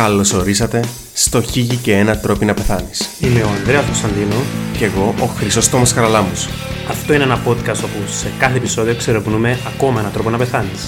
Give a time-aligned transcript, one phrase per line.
[0.00, 3.08] Καλώς ορίσατε στο Χίγη και ένα τρόπο να πεθάνεις.
[3.20, 4.34] Είμαι ο Ανδρέας Κωνσταντίνο.
[4.78, 6.48] Και εγώ ο Χρυσόστομος Χαραλάμους.
[6.88, 10.86] Αυτό είναι ένα podcast όπου σε κάθε επεισόδιο ξερευνούμε ακόμα έναν τρόπο να πεθάνεις.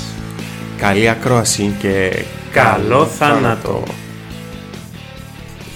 [0.77, 3.83] Καλή ακρόαση και Καλό θάνατο!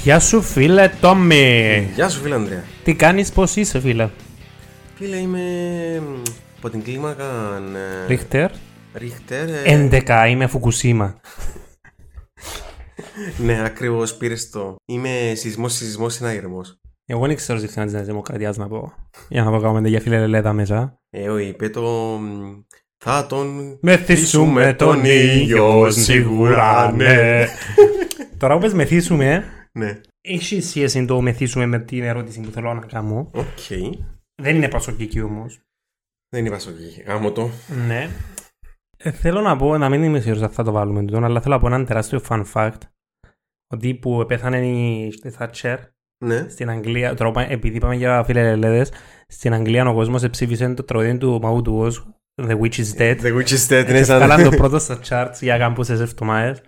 [0.02, 1.90] Γεια σου φίλε Τόμι!
[1.94, 2.64] Γεια σου φίλε Ανδρέα.
[2.84, 4.08] Τι κάνεις, πώς είσαι φίλε;
[4.94, 5.40] Φίλε είμαι
[6.00, 6.22] μ,
[6.58, 7.24] από την κλίμακα
[8.04, 8.50] ε, Ρίχτερ.
[8.94, 9.48] Ρίχτερ.
[9.64, 11.20] ε, 11, είμαι Φουκουσίμα.
[13.38, 14.74] Ναι, ακριβώς πήρες το.
[14.84, 16.80] Είμαι σεισμός, σεισμός, συναγερμός.
[17.08, 18.92] Εγώ δεν ξέρω ζητήνα της Νέας Δημοκρατίας να πω.
[19.28, 20.98] Για να το κάνουμε για φίλε Λελέδα μέσα.
[21.10, 21.82] Ε, ο είπε το...
[22.20, 22.62] μ,
[23.04, 23.78] Θα τον...
[23.82, 27.46] Μεθύσουμε τον ήλιο σίγουρα ναι.
[28.38, 30.00] Τώρα που πες μεθύσουμε, Ναι.
[30.20, 33.30] έχει σχέση το μεθύσουμε με την ερώτηση που θέλω να κάνω.
[33.34, 33.94] Οκ.
[34.42, 35.60] Δεν είναι πασοκική όμως.
[36.28, 36.70] Δεν είπα στο
[37.06, 37.50] γάμο το.
[37.86, 38.08] Ναι.
[38.96, 41.54] Ε, θέλω να πω, να μην είμαι σίγουρος αν θα το βάλουμε τούτο, αλλά θέλω
[41.54, 42.78] να πω έναν τεράστιο fun fact.
[43.74, 45.76] Ότι που πέθανε η Thatcher
[46.24, 46.48] Ναι.
[46.48, 48.92] στην Αγγλία, τώρα πάμε- επειδή είπαμε για φιλελεύδες,
[49.28, 51.98] στην Αγγλία ο κόσμος ψήφισε το τραγούδι του Μαού του Οζ,
[52.42, 53.16] The Witch is Dead.
[53.20, 53.84] The Witch is dead.
[53.86, 54.16] Και Ναι, σαν...
[54.16, 56.60] Βγάλαν το πρώτο στα charts για κάμπουσες εβδομάδες.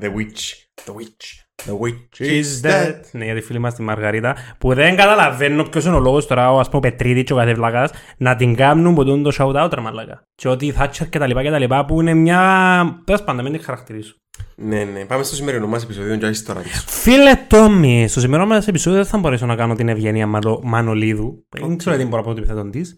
[0.00, 0.66] The Witch.
[0.84, 1.46] The Witch.
[1.66, 3.00] The Witch is dead.
[3.12, 6.52] Ναι, για τη φίλη μας τη Μαργαρίτα, που δεν καταλαβαίνω ποιος είναι ο λόγος τώρα,
[6.52, 9.70] ο ας πούμε Πετρίδη και ο κάθε βλάκας, να την κάνουν που τούν το shout-out
[9.74, 10.22] ρε μαλάκα.
[10.34, 13.02] Και ότι η Thatcher και τα λοιπά και τα λοιπά, που είναι μια...
[13.04, 14.14] Πες πάντα, μην την χαρακτηρίσω.
[14.56, 15.04] Ναι, ναι.
[15.04, 16.84] Πάμε στο σημερινό μας επεισόδιο και όχι τώρα της.
[16.86, 21.46] Φίλε Τόμι, στο σημερινό μας επεισόδιο δεν θα μπορέσω να κάνω την Ευγενία Μανο- Μανολίδου.
[21.48, 22.96] Δεν ξέρω τι μπορώ να πω το επιθέτον της.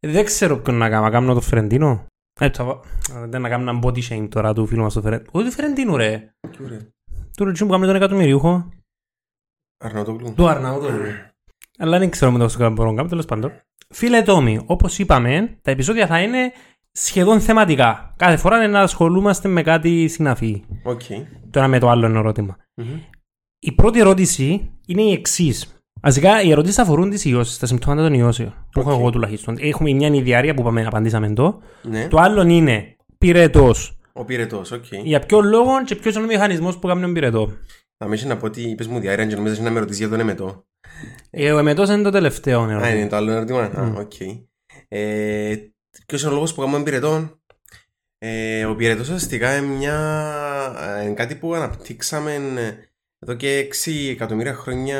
[0.00, 2.06] Δεν ξέρω ποιον να κάνω, να κάνω το Φερεντίνο.
[2.40, 2.80] Έτσι, θα βα-
[3.28, 5.30] δεν να κάνω ένα body shame τώρα του φίλου μας το Φερεντίνο.
[5.32, 6.34] Όχι το Φερεντίνο ρε.
[6.50, 6.78] Τι ωραία.
[7.36, 8.68] Του ρωτήσουν που κάνουμε τον εκατομμυριούχο.
[9.84, 10.32] Αρναούτογλου.
[10.36, 10.88] Του Αρναούτογλου.
[11.78, 13.52] Αλλά δεν ξέρω με το μπορώ να κάνω, τέλος πάντων.
[13.88, 16.52] Φίλε Τόμι, όπως είπαμε, τα επεισόδια θα είναι
[16.98, 18.14] σχεδόν θεματικά.
[18.16, 20.62] Κάθε φορά είναι να ασχολούμαστε με κάτι συναφή.
[20.82, 21.00] Οκ.
[21.50, 22.56] Το ένα με το άλλο είναι ερώτημα.
[22.74, 22.98] Μμμ.
[23.58, 25.78] Η πρώτη ερώτηση είναι η εξής.
[26.00, 28.66] Βασικά, οι ερωτήσεις αφορούν τις ιώσεις, τα συμπτώματα των ιώσεων.
[28.72, 28.98] Που έχω Οκ.
[28.98, 29.56] εγώ τουλάχιστον.
[29.60, 31.60] Έχουμε μια είναι η διάρκεια που είπαμε, απαντήσαμε το.
[31.82, 32.08] Ναι.
[32.08, 33.98] Το άλλο είναι πυρετός.
[34.12, 34.84] Ο πυρετός, οκ.
[35.02, 37.50] Για ποιο λόγο και ποιος είναι ο μηχανισμός που κάνει τον πυρετό;
[37.98, 40.08] Θα με είχε να πω ότι είπες μου διάρκεια και νομίζω να με ρωτήσεις για
[40.08, 40.64] τον εμετό.
[41.30, 42.94] Ε, ο εμετός είναι το τελευταίο Α, ερώτημα.
[42.94, 43.70] είναι το άλλο ερώτημα.
[43.76, 43.96] Μμ.
[43.96, 44.12] Α, οκ.
[44.88, 45.56] Ε,
[46.06, 47.40] Ποιος είναι ο λόγος που κάνουμε πυρετό.
[48.18, 49.96] Ε, ο πυρετός ουσιαστικά είναι μια...
[50.98, 52.76] ε, είναι κάτι που αναπτύξαμε ε,
[53.18, 54.98] εδώ και 6 εκατομμύρια χρόνια.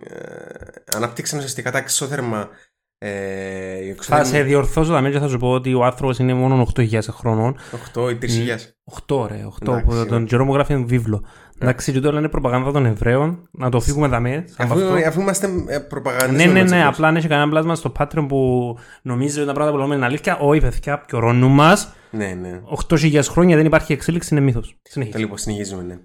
[0.00, 2.50] Ε, αναπτύξαμε ουσιαστικά τα εξώθερμα.
[2.98, 6.34] Ε, οι Θα εξώθερμοι- σε διορθώσω τα και θα σου πω ότι ο άνθρωπος είναι
[6.34, 7.56] μόνο 8.000 χρόνων.
[7.94, 8.74] 8 ή 3.000.
[8.84, 10.04] 8 ρε, 8 Εντάξει, που ναι.
[10.04, 11.24] τον καιρό μου γράφει ένα βίβλο.
[11.58, 13.48] Εντάξει, και τώρα είναι προπαγάνδα των Εβραίων.
[13.50, 14.44] Να το φύγουμε τα μέσα.
[14.56, 16.46] Αφού, αφού είμαστε ε, προπαγανδιστές.
[16.46, 16.76] Ναι, ναι, μας, ναι.
[16.76, 16.88] έτσι.
[16.88, 20.04] Απλά αν έχει κανένα πλάσμα στο Patreon που νομίζει ότι τα πράγματα που λέμε είναι
[20.04, 20.36] αλήθεια.
[20.38, 21.92] Όχι, παιδιά, πιωρώνουν μας.
[22.10, 22.60] Ναι, ναι.
[22.88, 24.68] 8.000 χρόνια δεν υπάρχει εξέλιξη, είναι μύθος.
[24.82, 25.18] Το Συνεχίζει.
[25.18, 25.98] λοιπόν, συνεχίζουμε, ναι.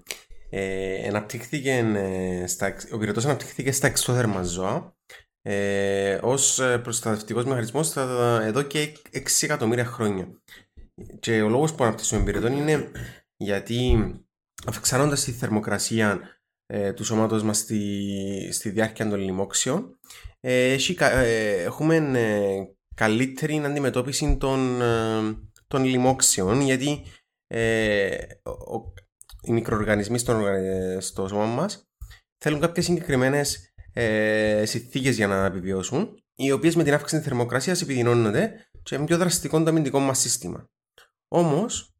[0.54, 1.70] Ε, αναπτύχθηκε,
[2.42, 4.94] ε, στα, εξ- ο πυρετός αναπτύχθηκε στα εξώθερμα ζώα
[5.42, 10.28] ε, ως ε, προστατευτικός μηχανισμός στα- εδώ και 6 εκατομμύρια χρόνια.
[11.20, 12.90] Και ο λόγος που αναπτύσσουμε πυρετό είναι
[13.36, 14.06] γιατί
[14.66, 16.20] αυξάνοντας τη θερμοκρασία
[16.66, 19.98] ε, του σώματος μας στη, στη διάρκεια των λοιμόξεων
[20.40, 22.64] ε, έχει κα- ε, έχουμε ε,
[22.94, 25.36] καλύτερη αντιμετώπιση των, ε,
[25.66, 27.02] των λοιμόξεων γιατί
[27.46, 28.92] ε, ο- ο-
[29.42, 31.86] οι μικροοργανισμοί στον, οργα- στο σώμα μας
[32.44, 37.82] θέλουν κάποιες συγκεκριμένες ε, συνθήκες για να επιβιώσουν οι οποίες με την αύξηση της θερμοκρασίας
[37.82, 40.70] επιδεινώνονται και είναι πιο δραστικό το αμυντικό μας σύστημα.
[41.28, 41.94] Όμως,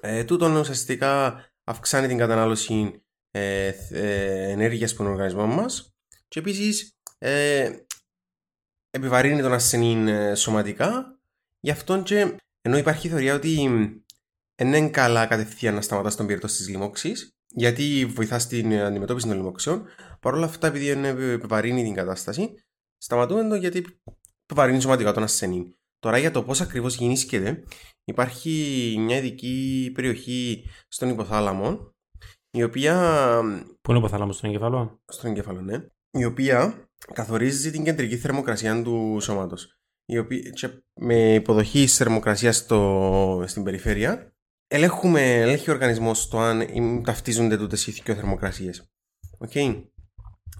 [0.00, 5.94] ε, τούτον ουσιαστικά αυξάνει την κατανάλωση ε, θ- ε, ενέργειας στον οργανισμό μας
[6.28, 7.70] και επίσης ε,
[8.90, 11.20] επιβαρύνει τον ασθενή ε, σωματικά
[11.60, 13.68] γι' αυτό και ενώ υπάρχει θεωρία ότι
[14.54, 17.12] δεν είναι καλά κατευθείαν να σταματάς τον πυρετό τη λοιμώξη,
[17.48, 19.84] γιατί βοηθά στην αντιμετώπιση των λοιμοξιών.
[20.20, 22.54] Παρ' όλα αυτά, επειδή είναι επιβαρύνει την κατάσταση,
[22.98, 23.84] σταματούμε το γιατί
[24.42, 25.76] επιβαρύνει σωματικά τον ασθενή.
[25.98, 27.64] Τώρα για το πώς ακριβώς γεννήσκεται,
[28.04, 31.94] υπάρχει μια ειδική περιοχή στον υποθάλαμο,
[32.50, 32.94] η οποία.
[33.80, 35.00] Πού είναι ο υποθάλαμο στον εγκέφαλο.
[35.06, 35.86] στον εγκέφαλο, ναι.
[36.10, 39.78] Η οποία καθορίζει την κεντρική θερμοκρασία του σώματος.
[40.04, 44.35] Η οποία, και με υποδοχείς της θερμοκρασίας στο, στην περιφέρεια,
[44.68, 48.90] ελέγχουμε, ελέγχει ο οργανισμός το αν εμ, ταυτίζονται τούτες οι θερμοκρασίες.
[49.38, 49.52] Οκ.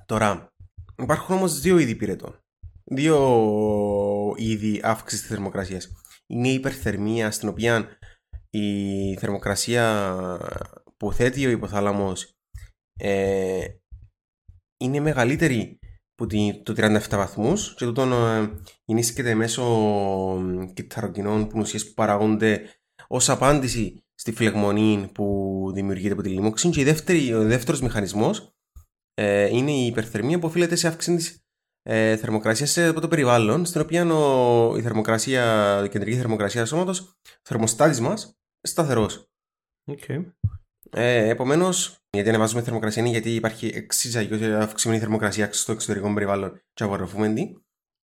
[0.07, 0.53] Τώρα,
[0.99, 2.39] υπάρχουν όμως δύο είδη πυρετών.
[2.85, 5.93] Δύο είδη αύξησης της θερμοκρασίας.
[6.27, 7.99] Είναι η υπερθερμία, στην οποία
[8.51, 10.07] η θερμοκρασία
[10.97, 12.35] που θέτει ο υποθάλαμος
[12.99, 13.65] ε,
[14.77, 15.79] είναι μεγαλύτερη
[16.15, 18.51] από τη- το 37 βαθμούς και τούτον ε,
[18.85, 19.63] ενίσχυεται μέσω
[20.61, 22.71] ε, κυταροκινών που είναι ουσίες που παραγόνται
[23.09, 26.71] ως απάντηση στη φλεγμονή που δημιουργείται από τη λίμωξη.
[26.71, 28.51] Και η δεύτερη, ο δεύτερος μηχανισμός
[29.15, 31.41] ε, είναι η υπερθερμία που οφείλεται σε αύξηση της
[31.83, 37.01] ε, θερμοκρασίας από το περιβάλλον, στην οποία ο, η, θερμοκρασία, η κεντρική θερμοκρασία του σώματος,
[37.01, 37.13] ο
[37.43, 39.29] θερμοστάτης μας, σταθερός.
[39.91, 40.25] Okay.
[40.91, 46.85] Ε, Επομένως, γιατί ανεβάζουμε θερμοκρασία είναι γιατί υπάρχει εξίζαγη αυξημένη θερμοκρασία στο εξωτερικό περιβάλλον και
[46.85, 47.55] απορροφούμε τη.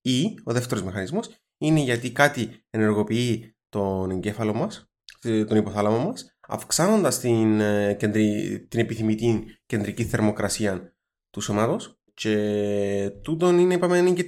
[0.01, 4.92] Ή ο δεύτερος μηχανισμός είναι γιατί κάτι ενεργοποιεί τον εγκέφαλο μας,
[5.23, 7.93] τον υποθάλαμο μας, αυξάνοντας την, ε,
[8.69, 10.95] την επιθυμητή κεντρική θερμοκρασία
[11.29, 11.77] τους σώματο.
[12.13, 14.27] Και τούτον είναι, είπαμε, είναι και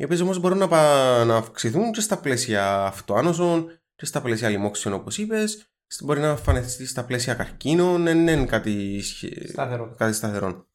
[0.00, 4.94] οι οποίες όμως μπορούν να, να αυξηθούν και στα πλαίσια αυτοάνωσων και στα πλαίσια λοιμόξεων,
[4.94, 5.72] όπως είπες,
[6.04, 9.02] μπορεί να εμφανιστεί στα πλαίσια καρκίνων, δεν είναι κάτι,
[9.48, 9.94] Σταθερό.
[9.96, 10.68] κάτι σταθερό.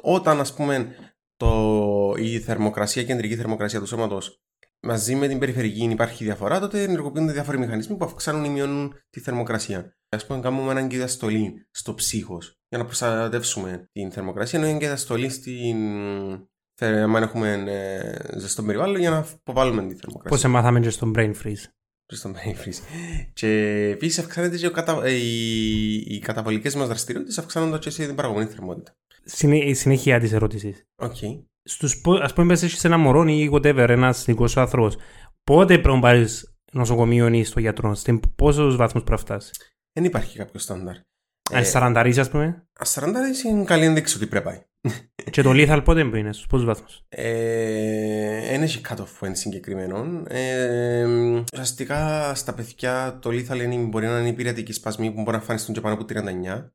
[0.00, 0.94] Όταν, ας πούμε,
[1.36, 4.43] το, η θερμοκρασία, η κεντρική θερμοκρασία του σώματος
[4.84, 9.20] μαζί με την περιφερική υπάρχει διαφορά, τότε ενεργοποιούνται διάφοροι μηχανισμοί που αυξάνουν ή μειώνουν τη
[9.20, 9.96] θερμοκρασία.
[10.08, 15.28] Α πούμε, κάνουμε έναν διαστολή στο ψύχος για να προστατεύσουμε την θερμοκρασία, ενώ είναι διαστολή
[15.28, 15.76] στην.
[16.80, 20.30] Αν έχουμε ε, ζεστό περιβάλλον για να αποβάλουμε τη θερμοκρασία.
[20.30, 21.64] Πώς μάθαμε και στον brain freeze;
[22.06, 22.80] Και στον brain freeze.
[23.32, 23.48] Και
[23.92, 25.08] επίσης αυξάνεται και κατα...
[25.08, 28.96] οι, οι καταβολικές μας δραστηριότητες αυξάνονται και σε την παραγωγή θερμότητα.
[29.24, 29.56] Συνε...
[29.56, 30.86] Η συνέχεια της ερώτησης.
[30.96, 31.44] Okay.
[31.64, 34.96] Στους, ας πούμε, πες σε ένα μωρό ή whatever, ένας δικό σου άνθρωπος,
[35.44, 39.52] πότε πρέπει να πάρεις νοσοκομείο ή στο γιατρό, στην πόσους βαθμούς πρέπει να φτάσεις;
[39.92, 40.94] Δεν υπάρχει κάποιο στάνταρ.
[41.52, 42.44] Αν ε, σαρανταρίζει, ας πούμε.
[42.78, 44.62] Αν σαρανταρίζει είναι καλή ένδειξη ότι πρέπει να πάει.
[45.30, 50.22] Και το lethal πότε είναι, στους πόσους βαθμούς; Δεν έχει κάτω point συγκεκριμένο.
[50.26, 51.04] Ε,
[51.52, 55.74] ουσιαστικά στα παιδιά το lethal είναι, μπορεί να είναι υπηρετική σπασμή που μπορεί να εμφανιστούν
[55.74, 56.70] και πάνω από 39.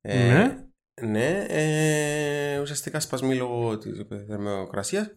[0.00, 0.64] Ε, ναι.
[1.02, 5.10] Ναι, ε, ουσιαστικά σπασμοί λόγω της θερμοκρασίας.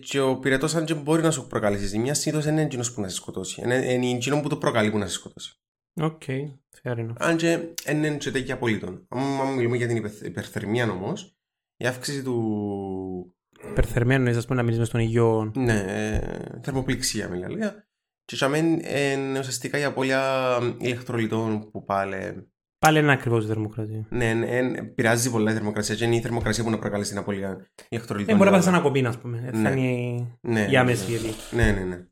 [0.00, 3.00] Και ο πυρετός, αν και μπορεί να σου προκαλέσει ζημιά, συνήθως δεν είναι εκείνος που
[3.00, 3.60] να σε σκοτώσει.
[3.64, 5.60] Είναι, είναι εκείνο που το προκαλεί που να σε σκοτώσει.
[6.00, 6.40] Οκ, okay,
[6.82, 7.14] fair enough.
[7.18, 9.06] Αν και δεν είναι και τέτοια απολύτων.
[9.08, 11.36] Αν μιλούμε για την υπερθερμία όμως,
[11.76, 13.36] η αύξηση του.
[13.70, 15.52] Υπερθερμία εννοείς, ας πούμε, να μείνει στον υγιό.
[15.56, 17.88] Ναι, ε, θερμοπληξία με λίγα
[18.24, 24.06] Και για μένα είναι ουσιαστικά η απώλεια ηλεκτρολιτών που πάλι Πάλι είναι ακριβώς η θερμοκρασία.
[24.10, 27.18] Ναι, ναι, ναι, πειράζει πολλά η θερμοκρασία και είναι η θερμοκρασία που να προκαλέσει την
[27.18, 28.34] απώλεια ηλεκτρολίτων.
[28.34, 29.40] Ε, μπορεί να πας ένα κομπίνα, ας πούμε.
[29.40, 29.58] Ναι.
[29.58, 32.06] Φτάνει ναι, για άμεση ναι, ναι, ναι, ναι.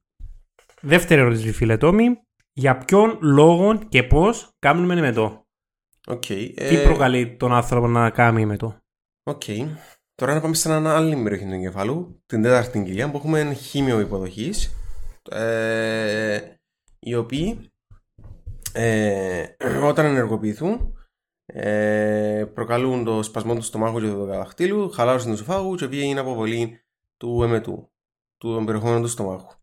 [0.81, 2.07] Δεύτερη ερώτηση, φίλε Τόμι.
[2.53, 5.47] Για ποιον λόγο και πώς κάνουμε εμετό.
[6.07, 6.83] Okay, Τι ε...
[6.83, 8.79] προκαλεί τον άνθρωπο να κάνει εμετό.
[9.23, 9.43] Οκ.
[9.47, 9.67] Okay.
[10.15, 14.51] Τώρα να πάμε σε έναν άλλη περιοχή του εγκεφάλου, την τέταρτη κοιλιά, που έχουμε χημειοϋποδοχείς.
[15.31, 16.41] Ε,
[16.99, 17.73] οι οποίοι
[18.75, 19.47] ε,
[19.83, 20.95] όταν ενεργοποιηθούν
[21.47, 26.85] ε, προκαλούν το σπασμό του στομάχου και του δακτυλίου, χαλάρωση του εσωφάγου και είναι αποβολή
[27.17, 27.93] του εμετού,
[28.37, 29.55] του περιεχομένου του στομάχου.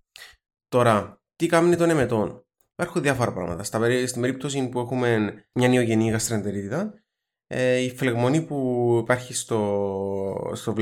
[0.68, 3.64] Τώρα, τι κάνει τον εμετών; Υπάρχουν διάφορα πράγματα.
[3.64, 6.94] Στα, στην περίπτωση που έχουμε μια νεογενή γαστρεντερίτιδα,
[7.48, 10.74] ε, η φλεγμονή που υπάρχει στο, στο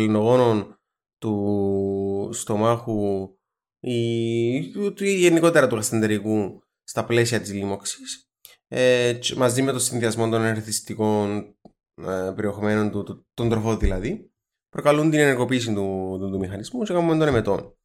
[1.17, 3.29] του στομάχου
[3.79, 8.29] ή του, γενικότερα του γαστρεντερικού στα πλαίσια της λίμωξης
[8.67, 11.55] ε, μαζί με το συνδυασμό των ερθιστικών
[12.01, 14.31] ε, περιεχομένων του, του, των τροφών δηλαδή
[14.69, 17.77] προκαλούν την ενεργοποίηση του, του, του μηχανισμού και κάνουμε τον εμετών.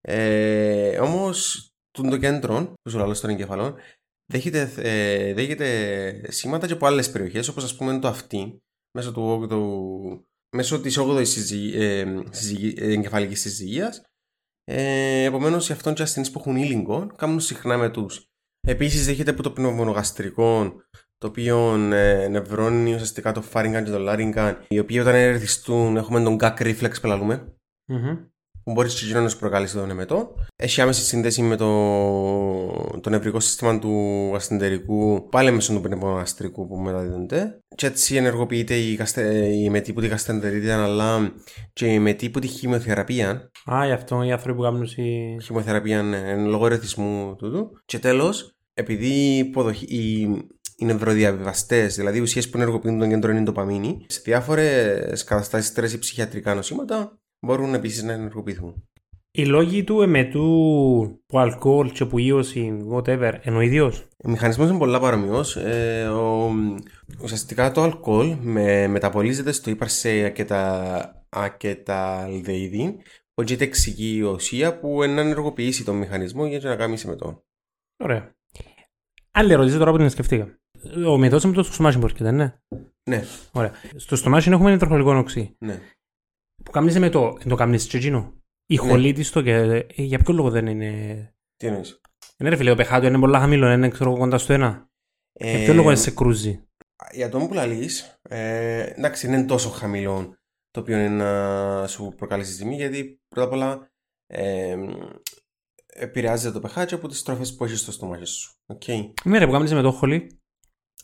[0.00, 3.76] Ε, Όμως, το κέντρο, που σου λέω στον εγκεφαλό,
[4.32, 8.62] δέχεται, ε, δέχεται σήματα και από άλλες περιοχές, όπως ας πούμε το αυτή,
[8.96, 14.02] μέσω, του, του, μέσω της 8ης συζυγ, ε, συζυγ, εγκεφαλικής συζυγίας.
[14.64, 18.29] Ε, Επομένως, οι αυτόν και ασθενείς που έχουν ήλιγκο κάνουν συχνά με τους
[18.60, 20.82] Επίσης, δέχεται από το πνευμονογαστρικό,
[21.18, 26.22] το οποίο ε, νευρώνει ουσιαστικά το φάριγγαν και το λάριγγαν, οι οποίοι όταν ερεθιστούν έχουμε
[26.22, 27.54] τον gag reflex που λαλούμε,
[27.92, 28.29] mm-hmm.
[28.64, 30.34] Που μπορείς και να σου προκαλέσει τον εμετό.
[30.56, 31.70] Έχει άμεση σύνδεση με το,
[33.00, 37.60] το νευρικό σύστημα του ασθεντερικού, πάλι μέσω του πνευμονογαστρικού που μεταδίδονται.
[37.74, 41.32] Και έτσι ενεργοποιείται η, καστε, η μετή τη γαστεντερίτιδα, αλλά
[41.72, 43.50] και η μετή τη χημειοθεραπεία.
[43.72, 44.82] Α, γι' αυτό οι άνθρωποι που κάνουν.
[44.82, 45.38] Η...
[45.42, 47.70] Χημειοθεραπεία ναι, λόγω ερεθισμού τούτου.
[47.84, 50.20] Και τέλος, επειδή υποδοχή, οι,
[50.76, 55.92] οι νευροδιαβιβαστές, δηλαδή οι ουσίες που ενεργοποιούν τον κέντρο είναι ντοπαμίνη, σε διάφορες καταστάσεις στρες
[55.92, 58.84] ή ψυχιατρικά νοσήματα μπορούν επίσης να ενεργοποιηθούν.
[59.32, 60.44] Οι λόγοι του εμετού,
[61.26, 63.92] που αλκοόλ και που ίωση, whatever, είναι ο ίδιο.
[64.24, 65.56] Ο μηχανισμός είναι πολλά παρομοιός.
[65.56, 66.10] Ε,
[67.22, 72.96] ουσιαστικά το αλκοόλ με, μεταπολίζεται στο ύπαρσε και τα ακεταλδεϊδίν,
[73.34, 77.44] που έτσι εξηγεί η ουσία που να ενεργοποιήσει τον μηχανισμό για να κάνει συμμετό.
[78.04, 78.34] Ωραία.
[79.30, 80.58] Άλλη ερώτηση τώρα που την σκεφτήκα.
[81.06, 82.58] Ο μυθός με το στομάχι μπορεί και ναι.
[83.10, 83.24] Ναι.
[83.52, 83.72] Ωραία.
[83.96, 85.56] Στο στομάχι έχουμε υδροχολικό οξύ.
[85.58, 85.80] Ναι.
[86.64, 87.38] Που καμνίζει με το.
[87.48, 88.34] Το καμνίζει τσετζίνο.
[88.66, 88.80] Η ναι.
[88.80, 89.54] χολή της το και.
[89.54, 91.34] Ε, για ποιο λόγο δεν είναι.
[91.56, 92.00] Τι εννοείς;
[92.36, 94.90] Ναι ρε φίλε, ο πεχάτο είναι πολλά χαμηλό, είναι ξέρω κοντά στο ένα.
[95.32, 96.68] Ε, Ε, ποιο λόγο σε κρούζει;
[97.12, 100.38] Για τον που λαλείς, ε, εντάξει, δεν είναι τόσο χαμηλό
[100.70, 103.90] το οποίο είναι να σου προκαλέσει τιμή, γιατί πρώτα απ' όλα
[104.26, 104.76] ε,
[105.86, 108.52] επηρεάζεται το pH από τις τροφές που έχεις στο στομάχι σου.
[108.66, 109.12] Okay.
[109.24, 110.39] Ναι ρε, που κάνεις με το χολί.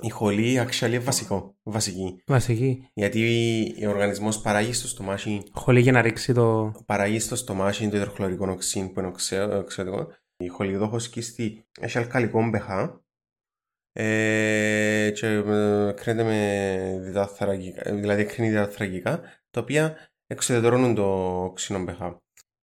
[0.00, 2.23] Η χολή actually είναι βασικό, βασική.
[2.26, 2.88] Βασική.
[2.95, 6.73] Γιατί ο οργανισμός παράγει στο στομάχι, Χολί για να ρίξει το...
[6.87, 10.09] παράγει στο στομάχι το υδροχλωρικό οξύν που είναι οξέ- οξεωτικό.
[10.37, 12.91] Η χολιδόχος κίστη έχει αλκαλικό pH
[13.93, 21.05] ε, και ε, κρίνεται με διδαθραγικά, δηλαδή κρίνει διδαθραγικά, τα οποία εξουδετερώνουν το
[21.45, 22.17] οξύνο pH.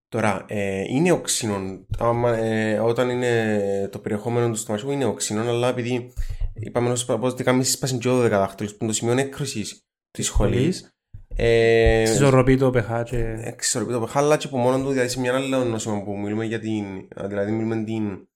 [0.07, 5.67] Τώρα, ε, είναι οξύνο, άμα, ε, όταν είναι το περιεχόμενο του στομαχικού είναι οξύνο, αλλά
[5.67, 6.13] επειδή
[6.53, 9.81] είπαμε ως ότι κάνουμε σύσπαση και ο δεκαδάχτυλος, που είναι το σημείο έκρουσης
[10.11, 10.89] της χολής,
[11.35, 13.35] ε, Εξισορροπεί το pH και...
[13.39, 16.45] εξισορροπεί το pH, αλλά και από μόνο του, δηλαδή σε μια άλλη νόσημα που μιλούμε
[16.45, 16.85] για την,
[17.25, 18.27] δηλαδή μιλούμε την,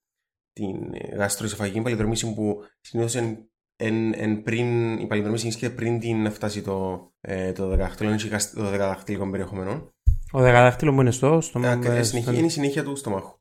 [0.54, 0.76] την
[1.16, 7.08] γαστροεσοφαγική παλιδρομήση που συνήθως εν, εν, εν πριν, η παλιδρομήση ενίσχυεται πριν την φτάσει το,
[7.22, 9.92] ε, το δεκαδάχτυλο, είναι και γασ- το δεκαδάχτυλικο περιεχόμενο.
[10.32, 11.42] Ο δεκαδάχτυλο μου είναι στο...
[11.42, 11.60] στο...
[11.60, 13.38] Ε, ε, συνεχή- στο- είναι η συνέχεια του στομάχου.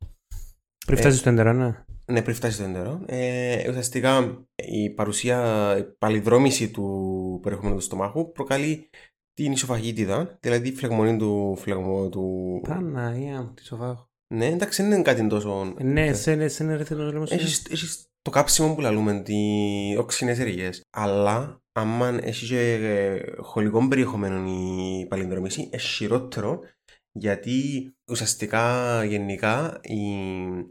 [0.87, 1.85] Πριν φτάσει στο εντερό, ναι.
[2.13, 3.03] Ναι, πριν φτάσει στο εντερό.
[3.07, 8.91] Ε, ουσιαστικά η παρουσία, η παλιδρόμηση του περιεχομένου του στομάχου προκαλεί
[9.35, 12.61] την ισοφαγίτιδα, δηλαδή η φλεγμονή του φλεγμο, του...
[12.69, 14.11] Παναγία μου, τι σοφάχω.
[14.35, 15.75] Ναι, εντάξει, δεν είναι κάτι τόσο...
[15.79, 17.27] Ε, Ναι, σε σε είναι ρεθινός λέμε.
[17.31, 19.37] Έχεις, έχεις το κάψιμο που λαλούμε, τι
[19.99, 20.83] οξυνές εργές.
[20.91, 26.61] Αλλά, άμα έχει και ε, χολικό περιεχομένο η παλινδρομήση, έχει χειρότερο,
[27.13, 29.97] γιατί ουσιαστικά γενικά η,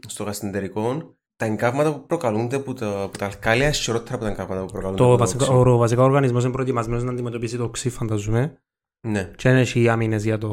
[0.06, 4.30] στο γαστεντερικό τα εγκάβματα που προκαλούνται από, το, από τα αλκάλια είναι χειρότερα από τα
[4.30, 5.68] εγκάβματα που προκαλούνται Το από βασικά, οξύ.
[5.70, 8.60] ο βασικά οργανισμός είναι προετοιμασμένος να αντιμετωπίσει το οξύ, φανταζούμε.
[9.06, 9.30] Ναι.
[9.36, 10.50] Και δεν έχει άμυνες για, το,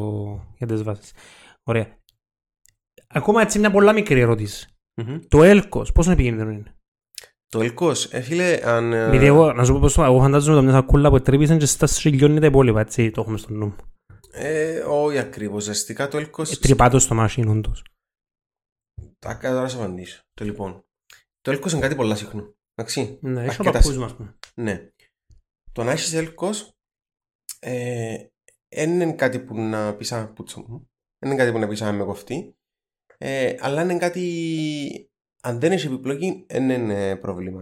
[0.58, 1.12] για τις βάσεις.
[1.64, 1.88] Ωραία.
[3.08, 4.68] Ακόμα έτσι μια πολλά μικρή ερώτηση.
[5.02, 5.20] Μμμ.
[5.28, 6.76] Το έλκος, πόσο επικίνδυνο είναι;
[7.48, 8.94] Το ελκός, ε, φίλε, αν...
[8.94, 11.58] ε, Επειδή εγώ, να σου πω πώς το, εγώ φαντάζομαι το μια σακούλα που τρύπησαν
[11.58, 13.76] και στα σιλιώνει τα υπόλοιπα, έτσι, το έχουμε στο νου μου.
[14.32, 16.52] ε, όχι ακριβώς, ουσιαστικά το ελκός...
[16.52, 17.84] Ε, Τρυπά το στο μάσιν, όντως.
[19.24, 20.22] Τα τώρα σε απαντήσω.
[20.34, 20.86] Το λοιπόν.
[21.42, 22.56] Το έλκος είναι κάτι πολλά συχνό.
[22.76, 23.20] Εντάξει.
[23.22, 24.16] Ναι, έχει ο Αρκετά παππούς μας.
[24.16, 24.38] πούμε.
[24.56, 24.90] Ναι.
[25.72, 26.74] Το να έχεις έλκος
[27.60, 28.28] ε,
[28.76, 30.90] δεν είναι κάτι που να πεις «Α, πούτσο μου».
[31.20, 32.56] Δεν είναι κάτι που να πεις «Α, με κοφτεί».
[33.18, 35.12] Ε, αλλά είναι κάτι...
[35.44, 37.62] Αν δεν έχει επιπλοκή, δεν είναι πρόβλημα.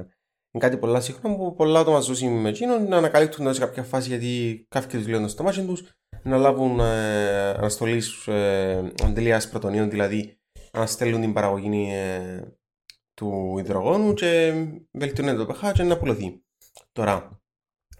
[0.52, 3.84] Είναι κάτι πολλά συχνό που πολλά άτομα ζούσαν με εκείνον να ανακαλύπτουν το σε κάποια
[3.84, 5.84] φάση γιατί κάποιοι τους λένε στο μάτι τους
[6.24, 10.41] να λάβουν ε, αναστολής ε, αντιλίας πρωτονίων, δηλαδή
[10.74, 12.42] να στέλνουν την παραγωγή ε,
[13.14, 14.54] του υδρογόνου και
[14.92, 16.44] βελτιώνεται το pH και να πουλωθεί.
[16.92, 17.42] Τώρα,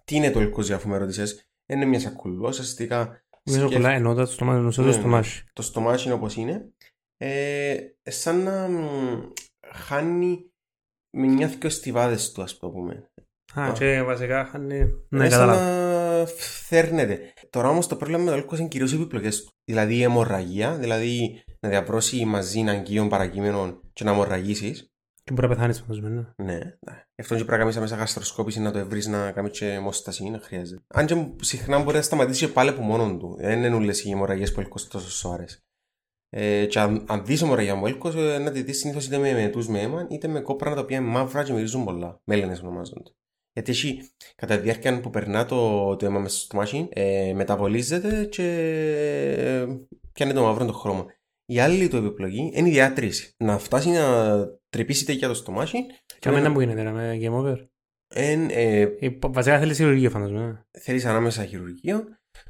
[0.04, 2.98] τι είναι το ελκοζί αφού με ρώτησες, είναι μια σακούλα, ουσιαστικά
[3.46, 4.96] Μια σκέφ- σακούλα εννοώντας το στόμα, εννοώντας Ναι, το ναι.
[4.98, 5.44] στομάχι.
[5.54, 6.72] το στομάχι είναι όπως είναι,
[7.18, 8.86] ε, σαν να μ,
[9.74, 10.52] χάνει
[11.18, 13.12] με μια δυο στιβάδες του ας το πούμε.
[13.56, 13.72] Α, Α.
[13.74, 14.78] και βασικά χάνει...
[14.80, 16.20] Ναι, Ναι, σαν κατάλαβα.
[16.20, 17.34] να φθέρνεται.
[17.50, 19.52] Τώρα όμως το πρόβλημα με το αλκοόλ είναι κυρίως οι επιπλοκές του.
[19.64, 24.86] Δηλαδή η αιμορραγία, δηλαδή να διαβρώσει μαζί αγκίων παρακείμενων και να αιμορραγήσεις.
[25.24, 26.46] Και μπορεί να πεθάνεις φαντάζομαι, ναι.
[26.46, 27.04] Ναι, ναι.
[27.16, 30.30] Γι' αυτό και πρέπει να κάνεις μέσα γαστροσκόπηση να το ευρύς να κάνεις και αιμόσταση,
[30.30, 30.82] να χρειάζεται.
[30.88, 33.36] Αν και συχνά μπορεί να σταματήσει και πάλι από μόνον του.
[33.40, 35.64] Δεν είναι όλες οι αιμορραγίες που έλκος τόσο σοβαρές.
[36.30, 39.34] Ε, και αν, αν δεις αιμορραγία μου έλκος, ε, να τη δεις συνήθως είτε με
[39.34, 42.22] μετούς με αίμα, είτε με κόπρανα τα οποία είναι μαύρα και μυρίζουν πολλά.
[42.24, 43.12] Μέλαινες ονομάζονται.
[43.54, 48.26] Γιατί έχει, κατά τη διάρκεια που περνά το, το αίμα μέσα στο στομάχι, ε, μεταβολίζεται
[48.26, 48.44] και
[49.38, 49.66] ε,
[50.12, 51.06] πιάνει το μαύρο το χρώμα.
[51.52, 53.34] Η άλλη του επιλογή είναι η διάτρηση.
[53.38, 54.36] Να φτάσει να
[54.70, 55.86] τρυπήσει τέτοια το στομάχι
[56.20, 57.56] Και αμένα που γίνεται, ρε, με game over.
[58.14, 60.46] εν, ε, Ε, Βασικά θέλεις χειρουργείο φαντάζομαι.
[60.46, 60.82] ναι.
[60.82, 62.04] θέλεις ανάμεσα χειρουργείο,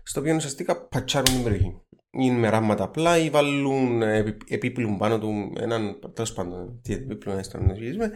[0.04, 1.82] στο οποίο ουσιαστικά πατσάρουν την περιοχή.
[2.14, 6.94] Είναι με ράμματα απλά ή βάλουν, ε, επί- επίπλουν πάνω του έναν, τέλος πάντων, τι
[6.94, 8.12] επίπλουν έστω να συζητήσουμε.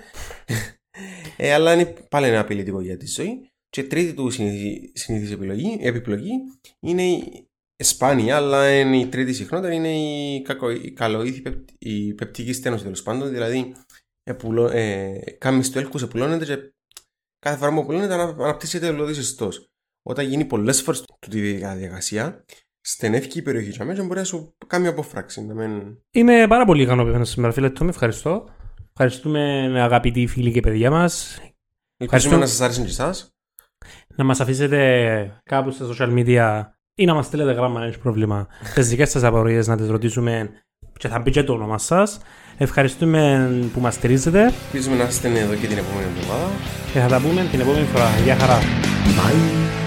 [1.37, 3.49] ε, αλλά είναι πάλι ένα απειλητικό για τη ζωή.
[3.69, 6.31] Και τρίτη του συνήθι- συνήθις επιλογή, επιπλογή
[6.79, 7.47] είναι η
[7.83, 12.83] σπάνια, αλλά είναι η τρίτη συχνότερη είναι η, κακο, η καλοήθη πεπ- η πεπτική στένωση
[12.83, 13.29] τέλος πάντων.
[13.29, 13.75] Δηλαδή,
[14.23, 16.73] επουλο, ε, κάμις του έλκους επουλώνεται και
[17.39, 19.69] κάθε φορά που επουλώνεται ανα, αναπτύσσεται ολοδίσιστος.
[20.03, 22.45] Όταν γίνει πολλές φορές τούτη η διαδικασία,
[22.81, 25.45] στενεύει η περιοχή και αμέσως μπορεί να σου κάνει αποφράξη.
[25.45, 25.97] Να μην...
[26.11, 27.89] Είμαι πάρα πολύ ικανοποιημένος σήμερα, φίλε Τόμι.
[27.89, 28.49] Ευχαριστώ.
[28.89, 31.39] Ευχαριστούμε αγαπητοί φίλοι και παιδιά μας.
[31.97, 33.35] Ελπίζουμε να σας άρεσε και εσάς.
[34.15, 36.63] Να μας αφήσετε κάπου στα social media
[36.95, 38.47] ή να μας στείλετε γράμμα αν έχει πρόβλημα.
[38.73, 40.49] Τις δικές σας απορίες να τις ρωτήσουμε
[40.97, 42.19] και θα μπει και το όνομα σας.
[42.57, 46.49] Ευχαριστούμε που μας στηρίζετε Ελπίζουμε να είστε εδώ και την επόμενη εβδομάδα.
[46.93, 48.09] και θα τα πούμε την επόμενη φορά.
[48.23, 48.59] Γεια χαρά.
[49.17, 49.84] Bye.